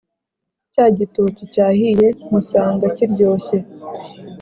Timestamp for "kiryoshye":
2.95-3.57